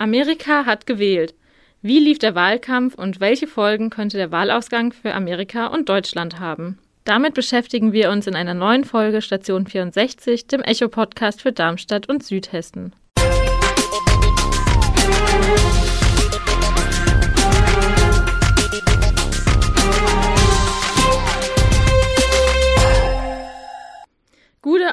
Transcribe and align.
Amerika 0.00 0.64
hat 0.64 0.86
gewählt. 0.86 1.34
Wie 1.82 1.98
lief 1.98 2.18
der 2.18 2.34
Wahlkampf 2.34 2.94
und 2.94 3.20
welche 3.20 3.46
Folgen 3.46 3.90
könnte 3.90 4.16
der 4.16 4.32
Wahlausgang 4.32 4.94
für 4.94 5.12
Amerika 5.12 5.66
und 5.66 5.90
Deutschland 5.90 6.40
haben? 6.40 6.78
Damit 7.04 7.34
beschäftigen 7.34 7.92
wir 7.92 8.10
uns 8.10 8.26
in 8.26 8.34
einer 8.34 8.54
neuen 8.54 8.84
Folge 8.84 9.20
Station 9.20 9.66
64, 9.66 10.46
dem 10.46 10.62
Echo-Podcast 10.62 11.42
für 11.42 11.52
Darmstadt 11.52 12.08
und 12.08 12.24
Südhessen. 12.24 12.94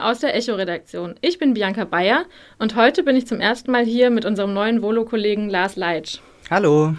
Aus 0.08 0.20
der 0.20 0.34
Echo-Redaktion. 0.36 1.16
Ich 1.20 1.38
bin 1.38 1.54
Bianca 1.54 1.84
Bayer 1.84 2.24
und 2.60 2.78
heute 2.78 3.04
bin 3.04 3.18
ich 3.18 3.28
zum 3.28 3.42
ersten 3.42 3.72
Mal 3.72 3.84
hier 3.84 4.10
mit 4.10 4.24
unserem 4.24 4.54
neuen 4.54 4.82
Volo-Kollegen 4.82 5.50
Lars 5.50 5.76
Leitsch. 5.76 6.20
Hallo. 6.50 6.96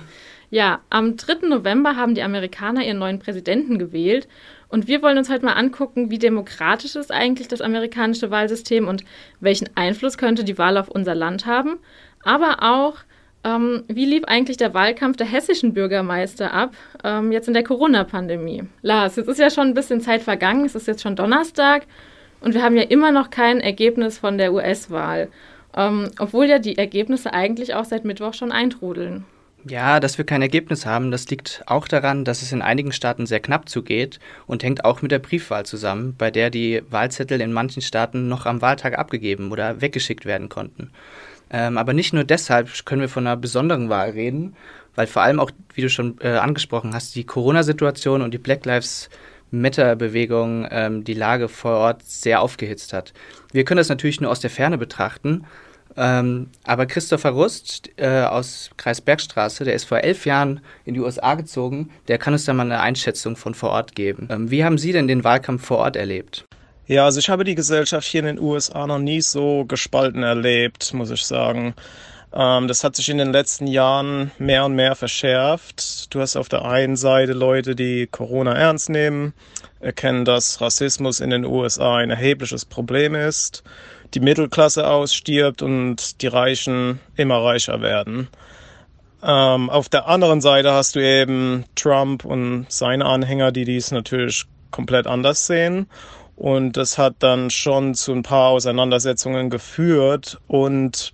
Ja, 0.51 0.81
am 0.91 1.17
3. 1.17 1.49
November 1.49 1.97
haben 1.97 2.15
die 2.15 2.23
Amerikaner 2.23 2.85
ihren 2.85 2.99
neuen 2.99 3.19
Präsidenten 3.19 3.79
gewählt 3.79 4.29
und 4.69 4.89
wir 4.89 5.01
wollen 5.01 5.17
uns 5.17 5.31
heute 5.31 5.47
mal 5.47 5.55
angucken, 5.55 6.11
wie 6.11 6.19
demokratisch 6.19 6.97
ist 6.97 7.11
eigentlich 7.11 7.49
das 7.49 7.63
amerikanische 7.63 8.31
Wahlsystem 8.31 8.87
und 8.87 9.05
welchen 9.41 9.71
Einfluss 9.75 10.19
könnte 10.19 10.45
die 10.45 10.59
Wahl 10.59 10.77
auf 10.77 10.91
unser 10.91 11.15
Land 11.15 11.47
haben. 11.47 11.79
Aber 12.25 12.59
auch, 12.61 12.97
ähm, 13.43 13.85
wie 13.89 14.05
lief 14.05 14.25
eigentlich 14.25 14.59
der 14.59 14.75
Wahlkampf 14.75 15.17
der 15.17 15.27
hessischen 15.27 15.73
Bürgermeister 15.73 16.53
ab, 16.53 16.75
ähm, 17.05 17.33
jetzt 17.33 17.49
in 17.49 17.55
der 17.55 17.65
Corona-Pandemie? 17.65 18.65
Lars, 18.83 19.17
jetzt 19.17 19.29
ist 19.29 19.41
ja 19.41 19.49
schon 19.49 19.69
ein 19.69 19.75
bisschen 19.75 20.03
Zeit 20.03 20.21
vergangen, 20.21 20.67
es 20.67 20.75
ist 20.75 20.87
jetzt 20.87 21.01
schon 21.01 21.17
Donnerstag 21.17 21.87
und 22.41 22.55
wir 22.55 22.63
haben 22.63 22.77
ja 22.77 22.85
immer 22.85 23.13
noch 23.13 23.31
kein 23.31 23.61
Ergebnis 23.61 24.19
von 24.19 24.39
der 24.39 24.53
US-Wahl, 24.53 25.29
ähm, 25.77 26.11
obwohl 26.19 26.47
ja 26.47 26.59
die 26.59 26.79
Ergebnisse 26.79 27.33
eigentlich 27.33 27.75
auch 27.75 27.85
seit 27.85 28.05
Mittwoch 28.05 28.35
schon 28.35 28.53
eintrudeln. 28.53 29.25
Ja, 29.65 29.99
dass 29.99 30.19
wir 30.19 30.25
kein 30.25 30.41
Ergebnis 30.41 30.87
haben, 30.87 31.11
das 31.11 31.29
liegt 31.29 31.63
auch 31.67 31.89
daran, 31.89 32.25
dass 32.25 32.43
es 32.43 32.53
in 32.53 32.63
einigen 32.63 32.93
Staaten 32.93 33.27
sehr 33.27 33.41
knapp 33.41 33.69
zugeht 33.69 34.21
und 34.47 34.63
hängt 34.63 34.85
auch 34.85 35.03
mit 35.03 35.11
der 35.11 35.19
Briefwahl 35.19 35.67
zusammen, 35.67 36.15
bei 36.17 36.31
der 36.31 36.51
die 36.51 36.83
Wahlzettel 36.91 37.41
in 37.41 37.53
manchen 37.53 37.83
Staaten 37.83 38.29
noch 38.29 38.47
am 38.47 38.63
Wahltag 38.63 38.97
abgegeben 38.97 39.51
oder 39.51 39.81
weggeschickt 39.81 40.25
werden 40.25 40.49
konnten. 40.49 40.91
Ähm, 41.51 41.77
aber 41.77 41.93
nicht 41.93 42.13
nur 42.13 42.25
deshalb 42.25 42.71
können 42.85 43.01
wir 43.01 43.09
von 43.09 43.27
einer 43.27 43.37
besonderen 43.37 43.89
Wahl 43.89 44.11
reden, 44.11 44.55
weil 44.95 45.07
vor 45.07 45.23
allem 45.23 45.41
auch, 45.41 45.51
wie 45.75 45.83
du 45.83 45.91
schon 45.91 46.19
äh, 46.21 46.29
angesprochen 46.31 46.95
hast, 46.95 47.15
die 47.15 47.25
Corona-Situation 47.25 48.23
und 48.23 48.33
die 48.33 48.39
Black 48.39 48.65
Lives 48.65 49.11
Meta-Bewegung 49.51 50.67
ähm, 50.71 51.05
die 51.05 51.15
Lage 51.15 51.49
vor 51.49 51.73
Ort 51.73 52.03
sehr 52.05 52.41
aufgehitzt 52.41 52.93
hat. 52.93 53.13
Wir 53.53 53.65
können 53.65 53.79
das 53.79 53.89
natürlich 53.89 54.21
nur 54.21 54.31
aus 54.31 54.41
der 54.41 54.51
Ferne 54.51 54.79
betrachten, 54.79 55.47
ähm, 55.97 56.51
aber 56.65 56.87
Christopher 56.87 57.31
Rust 57.31 57.91
äh, 57.97 58.23
aus 58.23 58.71
Kreis 58.77 59.01
Bergstraße, 59.01 59.65
der 59.65 59.75
ist 59.75 59.85
vor 59.85 59.99
elf 59.99 60.27
Jahren 60.27 60.61
in 60.85 60.95
die 60.95 61.01
USA 61.01 61.35
gezogen, 61.35 61.91
der 62.07 62.19
kann 62.19 62.33
uns 62.33 62.45
da 62.45 62.53
mal 62.53 62.63
eine 62.63 62.81
Einschätzung 62.81 63.37
von 63.37 63.55
vor 63.55 63.71
Ort 63.71 63.95
geben. 63.95 64.29
Ähm, 64.31 64.51
wie 64.51 64.65
haben 64.65 64.79
Sie 64.79 64.93
denn 64.93 65.09
den 65.09 65.25
Wahlkampf 65.25 65.67
vor 65.67 65.79
Ort 65.79 65.97
erlebt? 65.97 66.45
Ja, 66.87 67.05
also 67.05 67.19
ich 67.19 67.29
habe 67.29 67.45
die 67.45 67.55
Gesellschaft 67.55 68.07
hier 68.07 68.21
in 68.21 68.27
den 68.27 68.41
USA 68.41 68.87
noch 68.87 68.99
nie 68.99 69.21
so 69.21 69.65
gespalten 69.67 70.23
erlebt, 70.23 70.95
muss 70.95 71.11
ich 71.11 71.25
sagen. 71.27 71.75
Ähm, 72.33 72.69
das 72.69 72.85
hat 72.85 72.97
sich 72.97 73.09
in 73.09 73.19
den 73.19 73.33
letzten 73.33 73.67
Jahren 73.67 74.31
mehr 74.39 74.65
und 74.65 74.75
mehr 74.75 74.95
verschärft. 74.95 76.13
Du 76.15 76.21
hast 76.21 76.37
auf 76.37 76.49
der 76.49 76.65
einen 76.65 76.97
Seite 76.97 77.33
Leute, 77.33 77.75
die 77.75 78.07
Corona 78.07 78.55
ernst 78.55 78.91
nehmen, 78.91 79.33
erkennen, 79.81 80.25
dass 80.25 80.61
Rassismus 80.61 81.21
in 81.21 81.31
den 81.31 81.45
USA 81.45 81.97
ein 81.97 82.11
erhebliches 82.11 82.65
Problem 82.65 83.15
ist, 83.15 83.63
die 84.15 84.21
Mittelklasse 84.21 84.89
ausstirbt 84.89 85.63
und 85.63 86.23
die 86.23 86.27
Reichen 86.27 87.01
immer 87.17 87.43
reicher 87.43 87.81
werden. 87.81 88.29
Ähm, 89.23 89.69
auf 89.71 89.89
der 89.89 90.07
anderen 90.07 90.41
Seite 90.41 90.73
hast 90.73 90.95
du 90.97 91.01
eben 91.01 91.65
Trump 91.75 92.25
und 92.25 92.67
seine 92.69 93.07
Anhänger, 93.07 93.53
die 93.53 93.65
dies 93.65 93.91
natürlich 93.91 94.45
komplett 94.71 95.07
anders 95.07 95.47
sehen. 95.47 95.89
Und 96.37 96.77
das 96.77 96.99
hat 96.99 97.17
dann 97.19 97.51
schon 97.51 97.95
zu 97.95 98.13
ein 98.13 98.23
paar 98.23 98.51
Auseinandersetzungen 98.51 99.51
geführt. 99.51 100.39
Und 100.47 101.13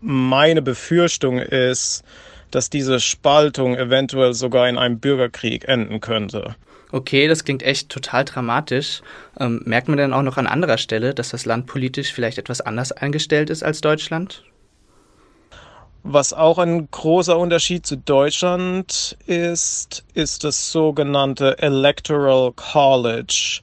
meine 0.00 0.62
Befürchtung 0.62 1.38
ist, 1.38 2.04
dass 2.50 2.70
diese 2.70 3.00
Spaltung 3.00 3.76
eventuell 3.76 4.34
sogar 4.34 4.68
in 4.68 4.78
einem 4.78 4.98
Bürgerkrieg 4.98 5.68
enden 5.68 6.00
könnte. 6.00 6.56
Okay, 6.90 7.28
das 7.28 7.44
klingt 7.44 7.62
echt 7.62 7.90
total 7.90 8.24
dramatisch. 8.24 9.02
Ähm, 9.38 9.60
merkt 9.66 9.88
man 9.88 9.98
denn 9.98 10.14
auch 10.14 10.22
noch 10.22 10.38
an 10.38 10.46
anderer 10.46 10.78
Stelle, 10.78 11.12
dass 11.12 11.30
das 11.30 11.44
Land 11.44 11.66
politisch 11.66 12.12
vielleicht 12.12 12.38
etwas 12.38 12.62
anders 12.62 12.92
eingestellt 12.92 13.50
ist 13.50 13.62
als 13.62 13.82
Deutschland? 13.82 14.42
Was 16.02 16.32
auch 16.32 16.56
ein 16.58 16.90
großer 16.90 17.36
Unterschied 17.36 17.84
zu 17.84 17.98
Deutschland 17.98 19.18
ist, 19.26 20.04
ist 20.14 20.44
das 20.44 20.72
sogenannte 20.72 21.58
Electoral 21.58 22.52
College. 22.52 23.60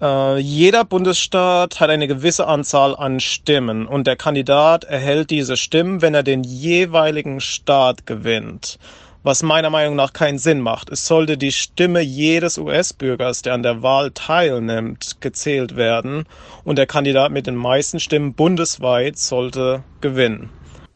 Äh, 0.00 0.38
jeder 0.38 0.84
Bundesstaat 0.84 1.80
hat 1.80 1.90
eine 1.90 2.08
gewisse 2.08 2.46
Anzahl 2.46 2.96
an 2.96 3.20
Stimmen 3.20 3.86
und 3.86 4.06
der 4.06 4.16
Kandidat 4.16 4.84
erhält 4.84 5.30
diese 5.30 5.56
Stimmen, 5.56 6.02
wenn 6.02 6.14
er 6.14 6.22
den 6.22 6.42
jeweiligen 6.42 7.40
Staat 7.40 8.06
gewinnt. 8.06 8.78
Was 9.22 9.42
meiner 9.42 9.70
Meinung 9.70 9.96
nach 9.96 10.12
keinen 10.12 10.38
Sinn 10.38 10.60
macht. 10.60 10.90
Es 10.90 11.06
sollte 11.06 11.38
die 11.38 11.52
Stimme 11.52 12.00
jedes 12.00 12.58
US-Bürgers, 12.58 13.40
der 13.40 13.54
an 13.54 13.62
der 13.62 13.82
Wahl 13.82 14.10
teilnimmt, 14.10 15.22
gezählt 15.22 15.76
werden 15.76 16.26
und 16.64 16.76
der 16.76 16.86
Kandidat 16.86 17.32
mit 17.32 17.46
den 17.46 17.56
meisten 17.56 18.00
Stimmen 18.00 18.34
bundesweit 18.34 19.16
sollte 19.16 19.82
gewinnen. 20.02 20.50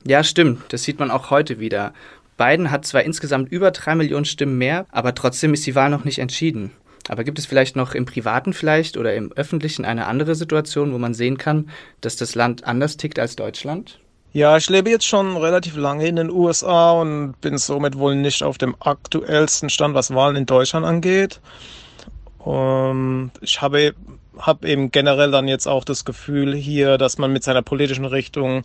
Ja, 0.04 0.22
stimmt. 0.25 0.72
Das 0.72 0.82
sieht 0.82 0.98
man 0.98 1.10
auch 1.10 1.31
heute 1.31 1.58
wieder. 1.58 1.94
Biden 2.37 2.70
hat 2.70 2.84
zwar 2.84 3.03
insgesamt 3.03 3.50
über 3.50 3.70
drei 3.70 3.94
Millionen 3.94 4.25
Stimmen 4.25 4.58
mehr, 4.58 4.87
aber 4.91 5.14
trotzdem 5.14 5.54
ist 5.54 5.66
die 5.66 5.75
Wahl 5.75 5.88
noch 5.91 6.04
nicht 6.04 6.19
entschieden. 6.19 6.72
Aber 7.08 7.24
gibt 7.24 7.38
es 7.38 7.46
vielleicht 7.46 7.74
noch 7.74 7.94
im 7.94 8.04
Privaten 8.04 8.52
vielleicht 8.52 8.96
oder 8.96 9.14
im 9.14 9.32
Öffentlichen 9.32 9.84
eine 9.84 10.06
andere 10.06 10.34
Situation, 10.34 10.92
wo 10.92 10.98
man 10.98 11.14
sehen 11.14 11.38
kann, 11.38 11.70
dass 12.00 12.16
das 12.16 12.34
Land 12.34 12.64
anders 12.64 12.96
tickt 12.96 13.19
als 13.19 13.34
Deutschland? 13.34 13.98
Ja, 14.32 14.58
ich 14.58 14.69
lebe 14.69 14.91
jetzt 14.91 15.06
schon 15.06 15.36
relativ 15.38 15.76
lange 15.76 16.06
in 16.06 16.16
den 16.16 16.30
USA 16.30 16.92
und 16.92 17.41
bin 17.41 17.56
somit 17.56 17.96
wohl 17.96 18.14
nicht 18.14 18.42
auf 18.42 18.58
dem 18.58 18.76
aktuellsten 18.78 19.70
Stand, 19.70 19.94
was 19.94 20.14
Wahlen 20.14 20.36
in 20.36 20.46
Deutschland 20.46 20.84
angeht. 20.84 21.41
Um, 22.38 23.30
ich 23.40 23.60
habe, 23.62 23.94
habe 24.38 24.69
eben 24.69 24.90
generell 24.90 25.30
dann 25.30 25.48
jetzt 25.48 25.66
auch 25.66 25.84
das 25.84 26.04
Gefühl 26.04 26.54
hier, 26.54 26.98
dass 26.98 27.19
man 27.19 27.32
mit 27.32 27.42
seiner 27.42 27.62
politischen 27.62 28.04
Richtung 28.04 28.64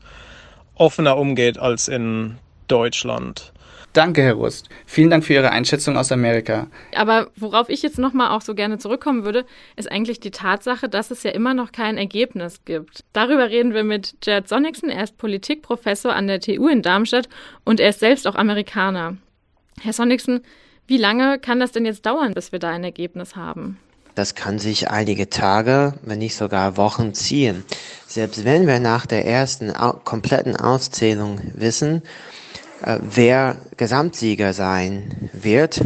offener 0.75 1.17
umgeht 1.17 1.57
als 1.57 1.87
in 1.87 2.37
Deutschland. 2.67 3.53
Danke, 3.93 4.23
Herr 4.23 4.33
Rust. 4.33 4.69
Vielen 4.87 5.11
Dank 5.11 5.23
für 5.23 5.33
Ihre 5.33 5.51
Einschätzung 5.51 5.97
aus 5.97 6.11
Amerika. 6.11 6.65
Aber 6.95 7.29
worauf 7.35 7.69
ich 7.69 7.83
jetzt 7.83 7.99
nochmal 7.99 8.31
auch 8.31 8.41
so 8.41 8.55
gerne 8.55 8.79
zurückkommen 8.79 9.23
würde, 9.23 9.45
ist 9.75 9.91
eigentlich 9.91 10.19
die 10.19 10.31
Tatsache, 10.31 10.89
dass 10.89 11.11
es 11.11 11.21
ja 11.21 11.29
immer 11.29 11.53
noch 11.53 11.71
kein 11.71 11.97
Ergebnis 11.97 12.65
gibt. 12.65 13.03
Darüber 13.13 13.51
reden 13.51 13.75
wir 13.75 13.83
mit 13.83 14.15
Jared 14.23 14.49
Sonnigsen. 14.49 14.89
Er 14.89 15.03
ist 15.03 15.17
Politikprofessor 15.19 16.11
an 16.13 16.25
der 16.25 16.39
TU 16.39 16.67
in 16.67 16.81
Darmstadt 16.81 17.29
und 17.65 17.79
er 17.79 17.89
ist 17.89 17.99
selbst 17.99 18.27
auch 18.27 18.35
Amerikaner. 18.35 19.17
Herr 19.79 19.93
Sonnigsen, 19.93 20.41
wie 20.87 20.97
lange 20.97 21.37
kann 21.37 21.59
das 21.59 21.71
denn 21.71 21.85
jetzt 21.85 22.05
dauern, 22.07 22.33
bis 22.33 22.51
wir 22.51 22.59
da 22.59 22.71
ein 22.71 22.83
Ergebnis 22.83 23.35
haben? 23.35 23.77
Das 24.15 24.35
kann 24.35 24.59
sich 24.59 24.89
einige 24.89 25.29
Tage, 25.29 25.93
wenn 26.01 26.19
nicht 26.19 26.35
sogar 26.35 26.77
Wochen 26.77 27.13
ziehen. 27.13 27.63
Selbst 28.05 28.43
wenn 28.43 28.67
wir 28.67 28.79
nach 28.79 29.05
der 29.05 29.25
ersten 29.25 29.73
kompletten 30.03 30.55
Auszählung 30.55 31.41
wissen, 31.55 32.03
wer 32.83 33.57
Gesamtsieger 33.77 34.53
sein 34.53 35.29
wird, 35.33 35.81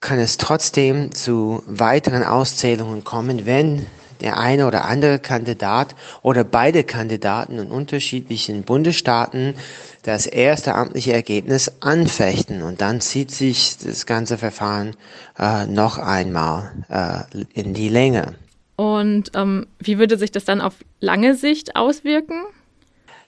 kann 0.00 0.18
es 0.18 0.38
trotzdem 0.38 1.12
zu 1.12 1.62
weiteren 1.66 2.24
Auszählungen 2.24 3.04
kommen, 3.04 3.44
wenn 3.44 3.86
der 4.20 4.38
eine 4.38 4.66
oder 4.66 4.84
andere 4.84 5.18
Kandidat 5.18 5.94
oder 6.22 6.44
beide 6.44 6.84
Kandidaten 6.84 7.58
in 7.58 7.70
unterschiedlichen 7.70 8.62
Bundesstaaten 8.62 9.54
das 10.02 10.26
erste 10.26 10.74
amtliche 10.74 11.12
Ergebnis 11.12 11.72
anfechten. 11.80 12.62
Und 12.62 12.80
dann 12.80 13.00
zieht 13.00 13.30
sich 13.30 13.76
das 13.78 14.06
ganze 14.06 14.38
Verfahren 14.38 14.96
äh, 15.38 15.66
noch 15.66 15.98
einmal 15.98 16.70
äh, 16.88 17.20
in 17.54 17.74
die 17.74 17.88
Länge. 17.88 18.34
Und 18.76 19.32
ähm, 19.34 19.66
wie 19.78 19.98
würde 19.98 20.16
sich 20.16 20.32
das 20.32 20.44
dann 20.44 20.60
auf 20.60 20.74
lange 21.00 21.34
Sicht 21.34 21.76
auswirken? 21.76 22.42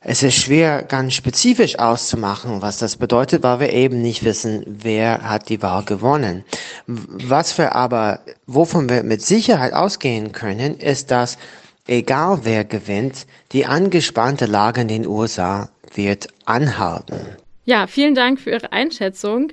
Es 0.04 0.24
ist 0.24 0.34
schwer, 0.34 0.82
ganz 0.82 1.14
spezifisch 1.14 1.78
auszumachen, 1.78 2.60
was 2.60 2.78
das 2.78 2.96
bedeutet, 2.96 3.44
weil 3.44 3.60
wir 3.60 3.72
eben 3.72 4.02
nicht 4.02 4.24
wissen, 4.24 4.64
wer 4.66 5.22
hat 5.22 5.48
die 5.48 5.62
Wahl 5.62 5.84
gewonnen. 5.84 6.44
Was 6.86 7.56
wir 7.56 7.76
aber, 7.76 8.20
wovon 8.46 8.88
wir 8.88 9.04
mit 9.04 9.22
Sicherheit 9.22 9.72
ausgehen 9.72 10.32
können, 10.32 10.76
ist, 10.78 11.12
dass 11.12 11.38
egal 11.86 12.40
wer 12.42 12.64
gewinnt, 12.64 13.26
die 13.52 13.64
angespannte 13.66 14.46
Lage 14.46 14.80
in 14.80 14.88
den 14.88 15.06
USA 15.06 15.68
wird 15.94 16.28
anhalten. 16.46 17.20
Ja, 17.64 17.86
vielen 17.86 18.16
Dank 18.16 18.40
für 18.40 18.50
Ihre 18.50 18.72
Einschätzung. 18.72 19.52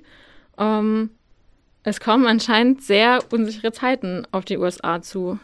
Ähm, 0.58 1.12
es 1.84 2.00
kommen 2.00 2.26
anscheinend 2.26 2.82
sehr 2.82 3.20
unsichere 3.32 3.72
Zeiten 3.72 4.26
auf 4.32 4.46
die 4.46 4.58
USA 4.58 5.02
zu. 5.02 5.38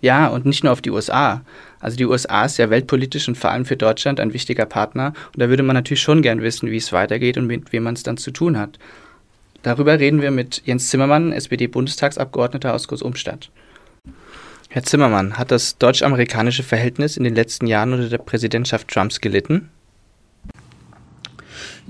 Ja, 0.00 0.28
und 0.28 0.44
nicht 0.44 0.62
nur 0.62 0.72
auf 0.72 0.82
die 0.82 0.90
USA. 0.90 1.42
Also 1.80 1.96
die 1.96 2.04
USA 2.04 2.44
ist 2.44 2.58
ja 2.58 2.70
weltpolitisch 2.70 3.28
und 3.28 3.36
vor 3.36 3.50
allem 3.50 3.64
für 3.64 3.76
Deutschland 3.76 4.20
ein 4.20 4.32
wichtiger 4.32 4.66
Partner. 4.66 5.14
Und 5.32 5.40
da 5.40 5.48
würde 5.48 5.62
man 5.62 5.74
natürlich 5.74 6.02
schon 6.02 6.22
gern 6.22 6.42
wissen, 6.42 6.70
wie 6.70 6.76
es 6.76 6.92
weitergeht 6.92 7.38
und 7.38 7.46
mit 7.46 7.72
wem 7.72 7.84
man 7.84 7.94
es 7.94 8.02
dann 8.02 8.16
zu 8.16 8.30
tun 8.30 8.58
hat. 8.58 8.78
Darüber 9.62 9.98
reden 9.98 10.22
wir 10.22 10.30
mit 10.30 10.62
Jens 10.64 10.90
Zimmermann, 10.90 11.32
SPD-Bundestagsabgeordneter 11.32 12.72
aus 12.72 12.86
Groß-Umstadt. 12.88 13.50
Herr 14.68 14.82
Zimmermann, 14.82 15.38
hat 15.38 15.50
das 15.50 15.78
deutsch-amerikanische 15.78 16.62
Verhältnis 16.62 17.16
in 17.16 17.24
den 17.24 17.34
letzten 17.34 17.66
Jahren 17.66 17.92
unter 17.92 18.08
der 18.08 18.18
Präsidentschaft 18.18 18.88
Trumps 18.88 19.20
gelitten? 19.20 19.70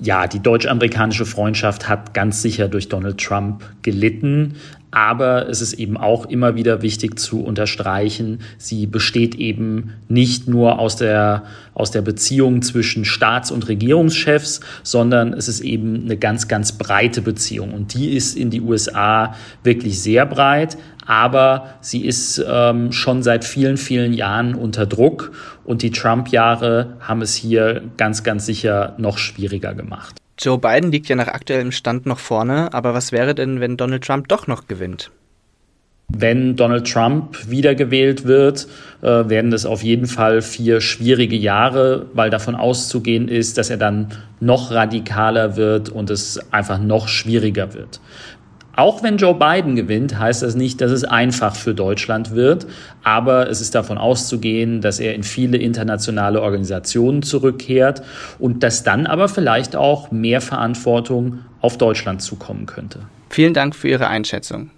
Ja, 0.00 0.26
die 0.26 0.40
deutsch-amerikanische 0.40 1.26
Freundschaft 1.26 1.88
hat 1.88 2.14
ganz 2.14 2.42
sicher 2.42 2.68
durch 2.68 2.88
Donald 2.88 3.18
Trump 3.18 3.64
gelitten. 3.82 4.56
Aber 4.96 5.46
es 5.50 5.60
ist 5.60 5.74
eben 5.74 5.98
auch 5.98 6.24
immer 6.24 6.54
wieder 6.54 6.80
wichtig 6.80 7.18
zu 7.18 7.44
unterstreichen, 7.44 8.40
sie 8.56 8.86
besteht 8.86 9.34
eben 9.34 9.92
nicht 10.08 10.48
nur 10.48 10.78
aus 10.78 10.96
der, 10.96 11.42
aus 11.74 11.90
der 11.90 12.00
Beziehung 12.00 12.62
zwischen 12.62 13.04
Staats- 13.04 13.50
und 13.50 13.68
Regierungschefs, 13.68 14.60
sondern 14.82 15.34
es 15.34 15.48
ist 15.48 15.60
eben 15.60 16.04
eine 16.04 16.16
ganz, 16.16 16.48
ganz 16.48 16.72
breite 16.72 17.20
Beziehung. 17.20 17.74
Und 17.74 17.92
die 17.92 18.16
ist 18.16 18.38
in 18.38 18.48
die 18.48 18.62
USA 18.62 19.34
wirklich 19.62 20.00
sehr 20.00 20.24
breit 20.24 20.78
aber 21.08 21.76
sie 21.80 22.04
ist 22.04 22.44
ähm, 22.48 22.90
schon 22.90 23.22
seit 23.22 23.44
vielen, 23.44 23.76
vielen 23.76 24.12
Jahren 24.12 24.56
unter 24.56 24.86
Druck 24.86 25.30
und 25.64 25.82
die 25.82 25.92
Trump-Jahre 25.92 26.96
haben 26.98 27.22
es 27.22 27.36
hier 27.36 27.82
ganz, 27.96 28.24
ganz 28.24 28.44
sicher 28.44 28.96
noch 28.98 29.16
schwieriger 29.18 29.72
gemacht. 29.72 30.20
Joe 30.38 30.58
Biden 30.58 30.92
liegt 30.92 31.08
ja 31.08 31.16
nach 31.16 31.28
aktuellem 31.28 31.72
Stand 31.72 32.06
noch 32.06 32.18
vorne, 32.18 32.72
aber 32.74 32.92
was 32.92 33.10
wäre 33.10 33.34
denn, 33.34 33.60
wenn 33.60 33.76
Donald 33.76 34.04
Trump 34.04 34.28
doch 34.28 34.46
noch 34.46 34.68
gewinnt? 34.68 35.10
Wenn 36.08 36.54
Donald 36.54 36.86
Trump 36.86 37.50
wiedergewählt 37.50 38.24
wird, 38.24 38.68
äh, 39.02 39.28
werden 39.28 39.50
das 39.50 39.66
auf 39.66 39.82
jeden 39.82 40.06
Fall 40.06 40.40
vier 40.40 40.80
schwierige 40.80 41.34
Jahre, 41.34 42.06
weil 42.12 42.30
davon 42.30 42.54
auszugehen 42.54 43.26
ist, 43.26 43.58
dass 43.58 43.70
er 43.70 43.76
dann 43.76 44.12
noch 44.38 44.70
radikaler 44.70 45.56
wird 45.56 45.88
und 45.88 46.10
es 46.10 46.38
einfach 46.52 46.78
noch 46.78 47.08
schwieriger 47.08 47.74
wird. 47.74 48.00
Auch 48.76 49.02
wenn 49.02 49.16
Joe 49.16 49.34
Biden 49.34 49.74
gewinnt, 49.74 50.18
heißt 50.18 50.42
das 50.42 50.54
nicht, 50.54 50.82
dass 50.82 50.90
es 50.90 51.02
einfach 51.02 51.56
für 51.56 51.74
Deutschland 51.74 52.32
wird, 52.32 52.66
aber 53.02 53.48
es 53.48 53.62
ist 53.62 53.74
davon 53.74 53.96
auszugehen, 53.96 54.82
dass 54.82 55.00
er 55.00 55.14
in 55.14 55.22
viele 55.22 55.56
internationale 55.56 56.42
Organisationen 56.42 57.22
zurückkehrt 57.22 58.02
und 58.38 58.62
dass 58.62 58.82
dann 58.82 59.06
aber 59.06 59.28
vielleicht 59.28 59.76
auch 59.76 60.10
mehr 60.10 60.42
Verantwortung 60.42 61.38
auf 61.62 61.78
Deutschland 61.78 62.20
zukommen 62.20 62.66
könnte. 62.66 63.00
Vielen 63.30 63.54
Dank 63.54 63.74
für 63.74 63.88
Ihre 63.88 64.08
Einschätzung. 64.08 64.70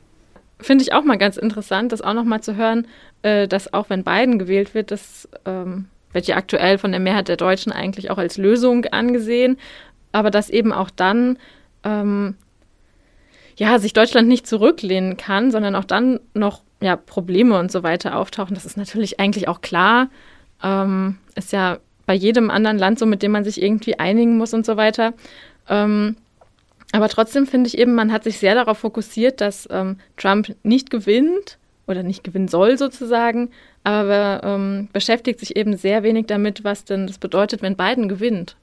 Finde 0.60 0.82
ich 0.82 0.92
auch 0.92 1.02
mal 1.02 1.18
ganz 1.18 1.36
interessant, 1.36 1.90
das 1.90 2.00
auch 2.00 2.14
nochmal 2.14 2.40
zu 2.40 2.56
hören, 2.56 2.86
äh, 3.22 3.48
dass 3.48 3.72
auch 3.72 3.90
wenn 3.90 4.04
Biden 4.04 4.38
gewählt 4.38 4.74
wird, 4.74 4.92
das 4.92 5.28
ähm, 5.44 5.86
wird 6.12 6.28
ja 6.28 6.36
aktuell 6.36 6.78
von 6.78 6.92
der 6.92 7.00
Mehrheit 7.00 7.26
der 7.26 7.36
Deutschen 7.36 7.72
eigentlich 7.72 8.10
auch 8.12 8.18
als 8.18 8.38
Lösung 8.38 8.84
angesehen, 8.86 9.58
aber 10.12 10.30
dass 10.30 10.50
eben 10.50 10.72
auch 10.72 10.90
dann 10.90 11.38
ähm, 11.84 12.36
ja, 13.58 13.80
sich 13.80 13.92
Deutschland 13.92 14.28
nicht 14.28 14.46
zurücklehnen 14.46 15.16
kann, 15.16 15.50
sondern 15.50 15.74
auch 15.74 15.84
dann 15.84 16.20
noch 16.32 16.62
ja, 16.80 16.94
Probleme 16.94 17.58
und 17.58 17.72
so 17.72 17.82
weiter 17.82 18.16
auftauchen. 18.16 18.54
Das 18.54 18.64
ist 18.64 18.76
natürlich 18.76 19.18
eigentlich 19.18 19.48
auch 19.48 19.60
klar. 19.60 20.08
Ähm, 20.62 21.18
ist 21.34 21.52
ja 21.52 21.78
bei 22.06 22.14
jedem 22.14 22.50
anderen 22.50 22.78
Land 22.78 23.00
so, 23.00 23.04
mit 23.06 23.20
dem 23.20 23.32
man 23.32 23.42
sich 23.44 23.60
irgendwie 23.60 23.98
einigen 23.98 24.38
muss 24.38 24.54
und 24.54 24.64
so 24.64 24.76
weiter. 24.76 25.12
Ähm, 25.68 26.16
aber 26.92 27.08
trotzdem 27.08 27.46
finde 27.46 27.66
ich 27.66 27.76
eben, 27.76 27.94
man 27.94 28.12
hat 28.12 28.22
sich 28.22 28.38
sehr 28.38 28.54
darauf 28.54 28.78
fokussiert, 28.78 29.40
dass 29.40 29.68
ähm, 29.72 29.98
Trump 30.16 30.54
nicht 30.62 30.90
gewinnt 30.90 31.58
oder 31.88 32.04
nicht 32.04 32.22
gewinnen 32.22 32.48
soll 32.48 32.78
sozusagen, 32.78 33.50
aber 33.82 34.40
ähm, 34.44 34.88
beschäftigt 34.92 35.40
sich 35.40 35.56
eben 35.56 35.76
sehr 35.76 36.04
wenig 36.04 36.26
damit, 36.26 36.62
was 36.62 36.84
denn 36.84 37.08
das 37.08 37.18
bedeutet, 37.18 37.60
wenn 37.60 37.76
Biden 37.76 38.08
gewinnt. 38.08 38.56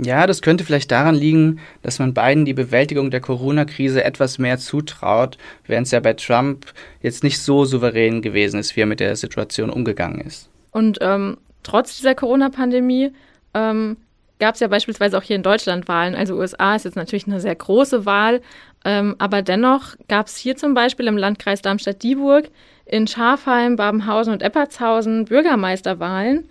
Ja, 0.00 0.28
das 0.28 0.42
könnte 0.42 0.64
vielleicht 0.64 0.92
daran 0.92 1.16
liegen, 1.16 1.58
dass 1.82 1.98
man 1.98 2.14
beiden 2.14 2.44
die 2.44 2.54
Bewältigung 2.54 3.10
der 3.10 3.20
Corona-Krise 3.20 4.04
etwas 4.04 4.38
mehr 4.38 4.58
zutraut, 4.58 5.38
während 5.66 5.86
es 5.86 5.90
ja 5.90 5.98
bei 5.98 6.12
Trump 6.12 6.66
jetzt 7.02 7.24
nicht 7.24 7.40
so 7.40 7.64
souverän 7.64 8.22
gewesen 8.22 8.60
ist, 8.60 8.76
wie 8.76 8.82
er 8.82 8.86
mit 8.86 9.00
der 9.00 9.16
Situation 9.16 9.70
umgegangen 9.70 10.20
ist. 10.20 10.48
Und 10.70 10.98
ähm, 11.00 11.38
trotz 11.64 11.96
dieser 11.96 12.14
Corona-Pandemie 12.14 13.12
ähm, 13.54 13.96
gab 14.38 14.54
es 14.54 14.60
ja 14.60 14.68
beispielsweise 14.68 15.18
auch 15.18 15.22
hier 15.22 15.34
in 15.36 15.42
Deutschland 15.42 15.88
Wahlen. 15.88 16.14
Also 16.14 16.36
USA 16.36 16.76
ist 16.76 16.84
jetzt 16.84 16.96
natürlich 16.96 17.26
eine 17.26 17.40
sehr 17.40 17.56
große 17.56 18.06
Wahl, 18.06 18.40
ähm, 18.84 19.16
aber 19.18 19.42
dennoch 19.42 19.96
gab 20.06 20.28
es 20.28 20.36
hier 20.36 20.56
zum 20.56 20.74
Beispiel 20.74 21.08
im 21.08 21.16
Landkreis 21.16 21.60
Darmstadt-Dieburg, 21.62 22.50
in 22.86 23.06
Schafheim, 23.06 23.74
Babenhausen 23.76 24.32
und 24.32 24.42
Eppertshausen 24.42 25.24
Bürgermeisterwahlen. 25.24 26.48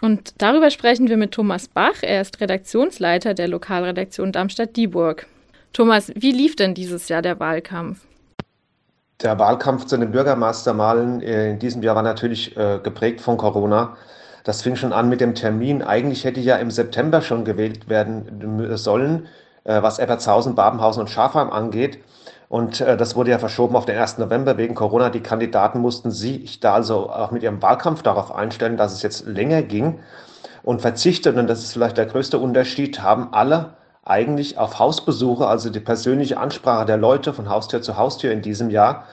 Und 0.00 0.34
darüber 0.38 0.70
sprechen 0.70 1.08
wir 1.08 1.16
mit 1.16 1.32
Thomas 1.32 1.68
Bach. 1.68 2.02
Er 2.02 2.20
ist 2.20 2.40
Redaktionsleiter 2.40 3.34
der 3.34 3.48
Lokalredaktion 3.48 4.32
Darmstadt-Dieburg. 4.32 5.26
Thomas, 5.72 6.12
wie 6.14 6.32
lief 6.32 6.56
denn 6.56 6.74
dieses 6.74 7.08
Jahr 7.08 7.22
der 7.22 7.40
Wahlkampf? 7.40 8.00
Der 9.20 9.38
Wahlkampf 9.38 9.86
zu 9.86 9.96
den 9.96 10.12
Bürgermeisterwahlen 10.12 11.20
äh, 11.22 11.50
in 11.50 11.58
diesem 11.58 11.82
Jahr 11.82 11.96
war 11.96 12.04
natürlich 12.04 12.56
äh, 12.56 12.78
geprägt 12.82 13.20
von 13.20 13.36
Corona. 13.36 13.96
Das 14.44 14.62
fing 14.62 14.76
schon 14.76 14.92
an 14.92 15.08
mit 15.08 15.20
dem 15.20 15.34
Termin. 15.34 15.82
Eigentlich 15.82 16.24
hätte 16.24 16.40
ja 16.40 16.56
im 16.56 16.70
September 16.70 17.20
schon 17.20 17.44
gewählt 17.44 17.88
werden 17.88 18.76
sollen, 18.76 19.26
äh, 19.64 19.82
was 19.82 19.98
Eppertshausen, 19.98 20.54
Babenhausen 20.54 21.00
und 21.00 21.10
Schafheim 21.10 21.50
angeht. 21.50 21.98
Und 22.48 22.80
äh, 22.80 22.96
das 22.96 23.14
wurde 23.14 23.30
ja 23.30 23.38
verschoben 23.38 23.76
auf 23.76 23.84
den 23.84 23.98
1. 23.98 24.18
November 24.18 24.56
wegen 24.56 24.74
Corona. 24.74 25.10
Die 25.10 25.20
Kandidaten 25.20 25.80
mussten 25.80 26.10
sich 26.10 26.60
da 26.60 26.74
also 26.74 27.10
auch 27.10 27.30
mit 27.30 27.42
ihrem 27.42 27.60
Wahlkampf 27.60 28.02
darauf 28.02 28.34
einstellen, 28.34 28.76
dass 28.76 28.92
es 28.92 29.02
jetzt 29.02 29.26
länger 29.26 29.62
ging 29.62 29.98
und 30.62 30.80
verzichtet. 30.80 31.36
Und 31.36 31.46
das 31.46 31.62
ist 31.62 31.72
vielleicht 31.72 31.98
der 31.98 32.06
größte 32.06 32.38
Unterschied, 32.38 33.02
haben 33.02 33.32
alle 33.32 33.76
eigentlich 34.04 34.56
auf 34.56 34.78
Hausbesuche, 34.78 35.46
also 35.46 35.68
die 35.68 35.80
persönliche 35.80 36.38
Ansprache 36.38 36.86
der 36.86 36.96
Leute 36.96 37.34
von 37.34 37.50
Haustür 37.50 37.82
zu 37.82 37.98
Haustür 37.98 38.32
in 38.32 38.40
diesem 38.40 38.70
Jahr. 38.70 39.04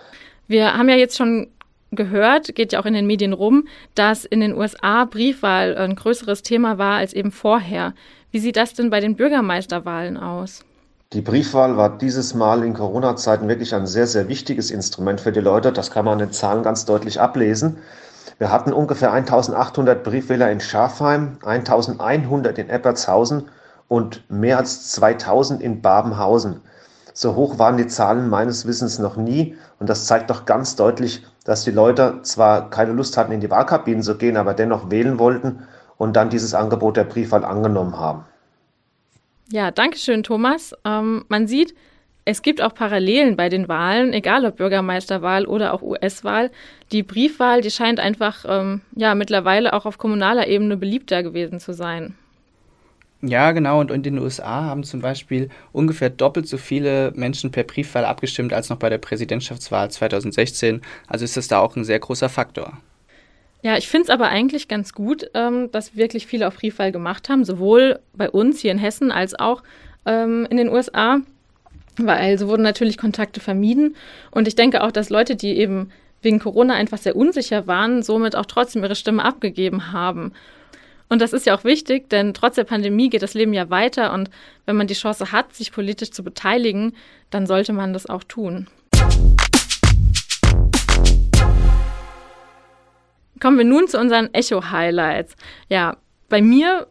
Wir 0.47 0.77
haben 0.77 0.87
ja 0.87 0.95
jetzt 0.95 1.17
schon 1.17 1.47
gehört, 1.91 2.55
geht 2.55 2.71
ja 2.71 2.79
auch 2.79 2.85
in 2.85 2.93
den 2.93 3.07
Medien 3.07 3.33
rum, 3.33 3.67
dass 3.95 4.25
in 4.25 4.39
den 4.39 4.53
USA 4.53 5.05
Briefwahl 5.05 5.77
ein 5.77 5.95
größeres 5.95 6.43
Thema 6.43 6.77
war 6.77 6.97
als 6.97 7.13
eben 7.13 7.31
vorher. 7.31 7.93
Wie 8.31 8.39
sieht 8.39 8.55
das 8.55 8.73
denn 8.73 8.89
bei 8.89 8.99
den 8.99 9.15
Bürgermeisterwahlen 9.15 10.17
aus? 10.17 10.64
Die 11.13 11.21
Briefwahl 11.21 11.77
war 11.77 11.97
dieses 11.97 12.33
Mal 12.33 12.63
in 12.63 12.73
Corona-Zeiten 12.73 13.47
wirklich 13.47 13.75
ein 13.75 13.85
sehr, 13.85 14.07
sehr 14.07 14.27
wichtiges 14.27 14.71
Instrument 14.71 15.21
für 15.21 15.31
die 15.31 15.39
Leute. 15.39 15.71
Das 15.71 15.91
kann 15.91 16.03
man 16.03 16.19
in 16.19 16.27
den 16.27 16.33
Zahlen 16.33 16.63
ganz 16.63 16.85
deutlich 16.85 17.21
ablesen. 17.21 17.77
Wir 18.39 18.51
hatten 18.51 18.73
ungefähr 18.73 19.13
1800 19.13 20.03
Briefwähler 20.03 20.49
in 20.51 20.59
Schafheim, 20.59 21.37
1100 21.45 22.57
in 22.57 22.69
Eppertshausen 22.69 23.49
und 23.87 24.29
mehr 24.29 24.57
als 24.57 24.91
2000 24.93 25.61
in 25.61 25.81
Babenhausen. 25.81 26.61
So 27.13 27.35
hoch 27.35 27.59
waren 27.59 27.77
die 27.77 27.87
Zahlen 27.87 28.27
meines 28.27 28.65
Wissens 28.65 28.97
noch 28.97 29.15
nie. 29.15 29.55
Und 29.79 29.89
das 29.89 30.07
zeigt 30.07 30.31
doch 30.31 30.45
ganz 30.45 30.75
deutlich, 30.75 31.23
dass 31.45 31.63
die 31.63 31.71
Leute 31.71 32.23
zwar 32.23 32.71
keine 32.71 32.93
Lust 32.93 33.15
hatten, 33.15 33.31
in 33.31 33.41
die 33.41 33.51
Wahlkabinen 33.51 34.01
zu 34.01 34.17
gehen, 34.17 34.37
aber 34.37 34.55
dennoch 34.55 34.89
wählen 34.89 35.19
wollten 35.19 35.67
und 35.97 36.15
dann 36.15 36.31
dieses 36.31 36.55
Angebot 36.55 36.97
der 36.97 37.05
Briefwahl 37.05 37.45
angenommen 37.45 37.97
haben. 37.97 38.25
Ja, 39.51 39.71
danke 39.71 39.97
schön, 39.97 40.23
Thomas. 40.23 40.73
Ähm, 40.83 41.25
man 41.27 41.47
sieht, 41.47 41.75
es 42.25 42.41
gibt 42.41 42.61
auch 42.61 42.73
Parallelen 42.73 43.35
bei 43.35 43.49
den 43.49 43.67
Wahlen, 43.67 44.11
egal 44.11 44.45
ob 44.45 44.57
Bürgermeisterwahl 44.57 45.45
oder 45.45 45.73
auch 45.73 45.83
US-Wahl. 45.83 46.49
Die 46.91 47.03
Briefwahl, 47.03 47.61
die 47.61 47.69
scheint 47.69 47.99
einfach 47.99 48.45
ähm, 48.47 48.81
ja 48.95 49.13
mittlerweile 49.13 49.73
auch 49.73 49.85
auf 49.85 49.99
kommunaler 49.99 50.47
Ebene 50.47 50.75
beliebter 50.75 51.21
gewesen 51.21 51.59
zu 51.59 51.73
sein. 51.73 52.15
Ja, 53.21 53.51
genau. 53.51 53.79
Und 53.79 53.91
in 53.91 54.03
den 54.03 54.17
USA 54.19 54.63
haben 54.63 54.83
zum 54.83 55.01
Beispiel 55.01 55.49
ungefähr 55.71 56.09
doppelt 56.09 56.47
so 56.47 56.57
viele 56.57 57.11
Menschen 57.15 57.51
per 57.51 57.63
Briefwahl 57.63 58.05
abgestimmt 58.05 58.53
als 58.53 58.69
noch 58.69 58.77
bei 58.77 58.89
der 58.89 58.97
Präsidentschaftswahl 58.97 59.89
2016. 59.89 60.81
Also 61.07 61.25
ist 61.25 61.37
das 61.37 61.47
da 61.47 61.59
auch 61.59 61.75
ein 61.75 61.83
sehr 61.83 61.99
großer 61.99 62.29
Faktor. 62.29 62.77
Ja, 63.65 63.77
ich 63.77 63.87
finde 63.87 64.03
es 64.03 64.09
aber 64.11 64.29
eigentlich 64.29 64.67
ganz 64.67 64.93
gut, 64.93 65.31
ähm, 65.33 65.71
dass 65.71 65.95
wirklich 65.95 66.27
viele 66.27 66.47
auf 66.47 66.57
Briefwahl 66.57 66.91
gemacht 66.91 67.29
haben, 67.29 67.43
sowohl 67.43 67.97
bei 68.13 68.29
uns 68.29 68.59
hier 68.59 68.71
in 68.71 68.77
Hessen 68.77 69.11
als 69.11 69.33
auch 69.33 69.63
ähm, 70.05 70.45
in 70.51 70.57
den 70.57 70.69
USA, 70.69 71.21
weil 71.97 72.37
so 72.37 72.47
wurden 72.47 72.61
natürlich 72.61 72.99
Kontakte 72.99 73.39
vermieden. 73.39 73.95
Und 74.29 74.47
ich 74.47 74.53
denke 74.53 74.83
auch, 74.83 74.91
dass 74.91 75.09
Leute, 75.09 75.35
die 75.35 75.57
eben 75.57 75.89
wegen 76.21 76.37
Corona 76.37 76.75
einfach 76.75 76.99
sehr 76.99 77.15
unsicher 77.15 77.65
waren, 77.65 78.03
somit 78.03 78.35
auch 78.35 78.45
trotzdem 78.45 78.83
ihre 78.83 78.93
Stimme 78.93 79.25
abgegeben 79.25 79.91
haben. 79.91 80.33
Und 81.09 81.19
das 81.19 81.33
ist 81.33 81.47
ja 81.47 81.57
auch 81.57 81.63
wichtig, 81.63 82.07
denn 82.11 82.35
trotz 82.35 82.53
der 82.53 82.65
Pandemie 82.65 83.09
geht 83.09 83.23
das 83.23 83.33
Leben 83.33 83.55
ja 83.55 83.71
weiter 83.71 84.13
und 84.13 84.29
wenn 84.67 84.75
man 84.75 84.85
die 84.85 84.93
Chance 84.93 85.31
hat, 85.31 85.55
sich 85.55 85.71
politisch 85.71 86.11
zu 86.11 86.23
beteiligen, 86.23 86.93
dann 87.31 87.47
sollte 87.47 87.73
man 87.73 87.93
das 87.93 88.05
auch 88.05 88.23
tun. 88.25 88.67
Kommen 93.39 93.57
wir 93.57 93.65
nun 93.65 93.87
zu 93.87 93.99
unseren 93.99 94.33
Echo-Highlights. 94.33 95.35
Ja, 95.69 95.97
bei 96.29 96.41
mir 96.41 96.87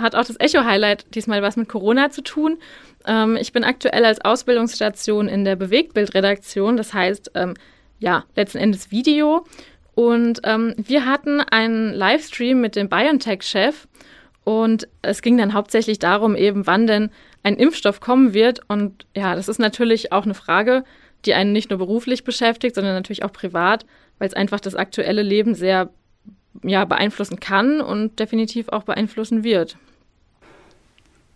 hat 0.00 0.14
auch 0.14 0.24
das 0.24 0.40
Echo-Highlight 0.40 1.14
diesmal 1.14 1.42
was 1.42 1.56
mit 1.56 1.68
Corona 1.68 2.10
zu 2.10 2.22
tun. 2.22 2.58
Ähm, 3.06 3.36
ich 3.36 3.52
bin 3.52 3.64
aktuell 3.64 4.04
als 4.04 4.24
Ausbildungsstation 4.24 5.28
in 5.28 5.44
der 5.44 5.56
Bewegtbildredaktion, 5.56 6.76
das 6.76 6.94
heißt, 6.94 7.32
ähm, 7.34 7.54
ja, 7.98 8.24
letzten 8.34 8.58
Endes 8.58 8.90
Video. 8.90 9.44
Und 9.94 10.40
ähm, 10.44 10.74
wir 10.76 11.06
hatten 11.06 11.40
einen 11.40 11.92
Livestream 11.94 12.60
mit 12.60 12.74
dem 12.74 12.88
BioNTech-Chef 12.88 13.86
und 14.42 14.88
es 15.02 15.22
ging 15.22 15.38
dann 15.38 15.54
hauptsächlich 15.54 15.98
darum, 15.98 16.34
eben 16.34 16.66
wann 16.66 16.86
denn 16.86 17.10
ein 17.42 17.56
Impfstoff 17.56 18.00
kommen 18.00 18.34
wird. 18.34 18.60
Und 18.68 19.06
ja, 19.14 19.36
das 19.36 19.48
ist 19.48 19.58
natürlich 19.58 20.12
auch 20.12 20.24
eine 20.24 20.34
Frage, 20.34 20.84
die 21.26 21.34
einen 21.34 21.52
nicht 21.52 21.70
nur 21.70 21.78
beruflich 21.78 22.24
beschäftigt, 22.24 22.74
sondern 22.74 22.94
natürlich 22.94 23.24
auch 23.24 23.32
privat, 23.32 23.86
weil 24.18 24.28
es 24.28 24.34
einfach 24.34 24.60
das 24.60 24.74
aktuelle 24.74 25.22
Leben 25.22 25.54
sehr 25.54 25.90
ja, 26.62 26.84
beeinflussen 26.84 27.40
kann 27.40 27.80
und 27.80 28.18
definitiv 28.18 28.68
auch 28.68 28.84
beeinflussen 28.84 29.44
wird. 29.44 29.76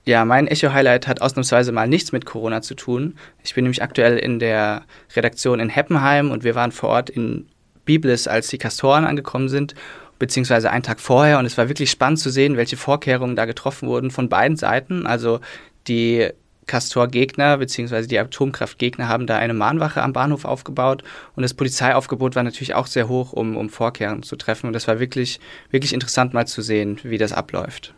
Ja, 0.05 0.25
mein 0.25 0.47
Echo-Highlight 0.47 1.07
hat 1.07 1.21
ausnahmsweise 1.21 1.71
mal 1.71 1.87
nichts 1.87 2.13
mit 2.13 2.25
Corona 2.25 2.63
zu 2.63 2.75
tun. 2.75 3.17
Ich 3.45 3.55
bin 3.55 3.65
nämlich 3.65 3.83
aktuell 3.83 4.17
in 4.17 4.39
der 4.39 4.85
Redaktion 5.15 5.61
in 5.61 5.69
Heppenheim 5.69 6.31
und 6.31 6.45
wir 6.45 6.55
waren 6.55 6.73
vor 6.73 6.89
Ort 6.89 7.11
in 7.11 7.47
Biblis, 7.85 8.27
als 8.27 8.49
die 8.49 8.57
Kastoren 8.57 9.05
angekommen 9.05 9.51
sind, 9.51 9.75
beziehungsweise 10.19 10.71
einen 10.71 10.83
Tag 10.83 11.01
vorher. 11.01 11.39
Und 11.39 11.45
es 11.45 11.59
war 11.59 11.69
wirklich 11.69 11.91
spannend 11.91 12.21
zu 12.21 12.31
sehen, 12.31 12.57
welche 12.57 12.79
Vorkehrungen 12.79 13.37
da 13.37 13.45
getroffen 13.45 13.87
wurden 13.87 14.11
von 14.11 14.31
beiden 14.31 14.57
Seiten. 14.57 15.07
Also 15.07 15.41
die 15.89 16.31
Castor-Gegner 16.69 17.59
bzw. 17.59 18.07
die 18.07 18.19
Atomkraftgegner 18.19 19.09
haben 19.09 19.27
da 19.27 19.37
eine 19.37 19.55
Mahnwache 19.55 20.03
am 20.03 20.13
Bahnhof 20.13 20.45
aufgebaut 20.45 21.03
und 21.35 21.43
das 21.43 21.55
Polizeiaufgebot 21.55 22.37
war 22.37 22.45
natürlich 22.45 22.75
auch 22.75 22.87
sehr 22.87 23.09
hoch, 23.09 23.33
um, 23.33 23.57
um 23.57 23.69
Vorkehrungen 23.69 24.23
zu 24.23 24.37
treffen. 24.37 24.69
Und 24.69 24.75
das 24.75 24.87
war 24.87 25.01
wirklich, 25.01 25.41
wirklich 25.71 25.93
interessant 25.93 26.35
mal 26.35 26.47
zu 26.47 26.63
sehen, 26.63 27.01
wie 27.03 27.19
das 27.19 27.33
abläuft. 27.33 27.95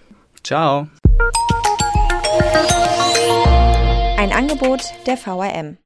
Ciao. 0.44 0.88
Ein 4.18 4.34
Angebot 4.34 4.82
der 5.06 5.16
VRM. 5.16 5.78